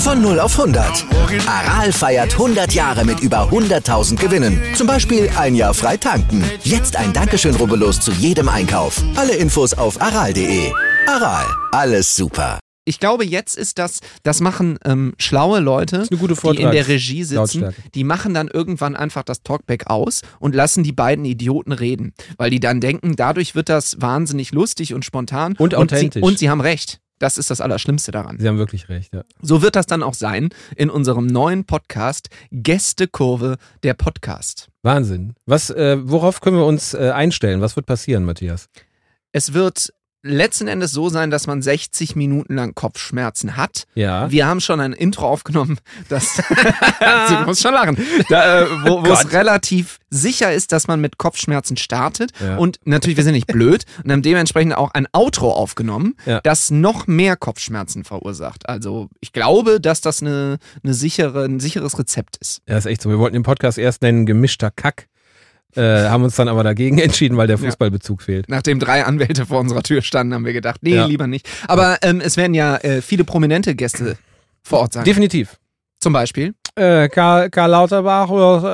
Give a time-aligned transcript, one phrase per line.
[0.00, 1.04] Von 0 auf 100.
[1.46, 4.58] Aral feiert 100 Jahre mit über 100.000 Gewinnen.
[4.74, 6.42] Zum Beispiel ein Jahr frei tanken.
[6.64, 9.02] Jetzt ein Dankeschön, rubbellos zu jedem Einkauf.
[9.16, 10.72] Alle Infos auf aral.de.
[11.06, 12.58] Aral, alles super.
[12.86, 17.74] Ich glaube, jetzt ist das, das machen ähm, schlaue Leute, die in der Regie sitzen,
[17.94, 22.14] die machen dann irgendwann einfach das Talkback aus und lassen die beiden Idioten reden.
[22.38, 25.56] Weil die dann denken, dadurch wird das wahnsinnig lustig und spontan.
[25.58, 26.22] Und authentisch.
[26.22, 27.00] Sie, und sie haben recht.
[27.20, 28.38] Das ist das Allerschlimmste daran.
[28.40, 29.24] Sie haben wirklich recht, ja.
[29.42, 34.68] So wird das dann auch sein in unserem neuen Podcast Gästekurve der Podcast.
[34.82, 35.34] Wahnsinn.
[35.44, 37.60] Was, äh, worauf können wir uns äh, einstellen?
[37.60, 38.70] Was wird passieren, Matthias?
[39.32, 39.92] Es wird
[40.22, 43.84] letzten Endes so sein, dass man 60 Minuten lang Kopfschmerzen hat.
[43.94, 44.30] Ja.
[44.30, 46.36] Wir haben schon ein Intro aufgenommen, das
[47.28, 47.96] du musst schon lachen,
[48.28, 52.32] da, äh, wo wo es relativ sicher ist, dass man mit Kopfschmerzen startet.
[52.40, 52.56] Ja.
[52.56, 56.40] Und natürlich, wir sind nicht blöd und haben dementsprechend auch ein Outro aufgenommen, Ja.
[56.42, 58.68] das noch mehr Kopfschmerzen verursacht.
[58.68, 62.60] Also ich glaube, dass das eine, eine sichere, ein sicheres Rezept ist.
[62.68, 63.08] Ja, ist echt so.
[63.08, 65.06] Wir wollten den Podcast erst nennen Gemischter Kack.
[65.76, 67.64] Äh, haben uns dann aber dagegen entschieden, weil der Ja.
[67.64, 68.48] Fußballbezug fehlt.
[68.48, 71.06] Nachdem drei Anwälte vor unserer Tür standen, haben wir gedacht, nee, Ja.
[71.06, 71.48] lieber nicht.
[71.68, 74.16] Aber ähm, es werden ja äh, viele prominente Gäste
[74.62, 75.04] vor Ort sein.
[75.04, 75.56] Definitiv.
[76.00, 76.54] Zum Beispiel.
[76.76, 78.66] Äh, Karl, Karl Lauterbach wird äh,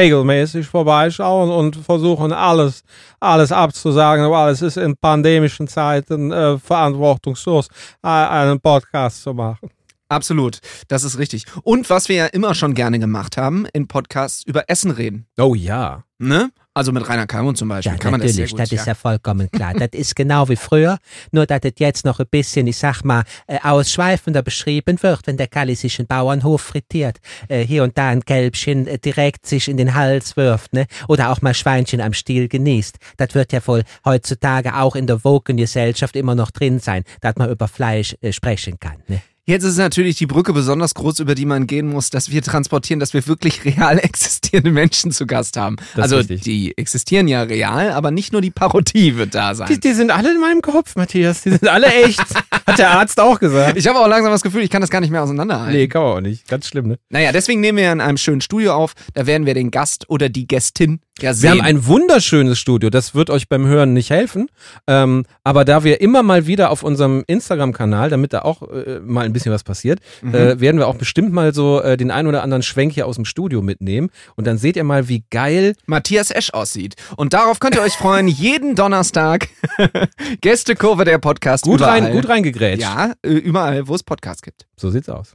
[0.00, 2.82] regelmäßig vorbeischauen und versuchen alles,
[3.20, 7.68] alles abzusagen, weil es ist in pandemischen Zeiten äh, verantwortungslos,
[8.02, 9.68] äh, einen Podcast zu machen.
[10.14, 11.44] Absolut, das ist richtig.
[11.64, 15.26] Und was wir ja immer schon gerne gemacht haben, in Podcasts über Essen reden.
[15.36, 16.04] Oh ja.
[16.18, 16.52] Ne?
[16.72, 17.90] Also mit Rainer Kalmund zum Beispiel.
[17.90, 18.60] Ja, kann man das sehr natürlich, gut.
[18.60, 19.74] das, ist ja vollkommen klar.
[19.74, 20.98] das ist genau wie früher,
[21.32, 25.36] nur dass das jetzt noch ein bisschen, ich sag mal, äh, ausschweifender beschrieben wird, wenn
[25.36, 29.66] der Kalli sich einen Bauernhof frittiert, äh, hier und da ein Kälbchen äh, direkt sich
[29.66, 30.86] in den Hals wirft, ne?
[31.08, 32.98] oder auch mal Schweinchen am Stiel genießt.
[33.16, 37.50] Das wird ja wohl heutzutage auch in der Woken-Gesellschaft immer noch drin sein, dass man
[37.50, 39.02] über Fleisch sprechen kann.
[39.08, 39.20] Ne?
[39.46, 42.98] Jetzt ist natürlich die Brücke besonders groß, über die man gehen muss, dass wir transportieren,
[42.98, 45.76] dass wir wirklich real existierende Menschen zu Gast haben.
[45.94, 49.68] Das also die existieren ja real, aber nicht nur die Parodie wird da sein.
[49.70, 51.42] Die, die sind alle in meinem Kopf, Matthias.
[51.42, 52.20] Die sind alle echt.
[52.66, 53.76] Hat der Arzt auch gesagt.
[53.76, 55.74] Ich habe auch langsam das Gefühl, ich kann das gar nicht mehr auseinanderhalten.
[55.74, 56.48] Nee, kann man auch nicht.
[56.48, 56.98] Ganz schlimm, ne?
[57.10, 58.94] Naja, deswegen nehmen wir in einem schönen Studio auf.
[59.12, 61.50] Da werden wir den Gast oder die Gästin ja Wir sehen.
[61.50, 62.88] haben ein wunderschönes Studio.
[62.88, 64.48] Das wird euch beim Hören nicht helfen.
[64.86, 69.26] Ähm, aber da wir immer mal wieder auf unserem Instagram-Kanal, damit da auch äh, mal
[69.26, 72.42] ein bisschen was passiert, äh, werden wir auch bestimmt mal so äh, den ein oder
[72.42, 74.10] anderen Schwenk hier aus dem Studio mitnehmen.
[74.36, 75.74] Und dann seht ihr mal, wie geil.
[75.84, 76.94] Matthias Esch aussieht.
[77.16, 79.48] Und darauf könnt ihr euch freuen, jeden Donnerstag.
[80.40, 81.64] Gästekurve der Podcast.
[81.64, 82.00] Gut, überall.
[82.00, 82.82] rein, gut reingegrätscht.
[82.82, 84.66] Ja, äh, überall, wo es Podcasts gibt.
[84.76, 85.34] So sieht's aus.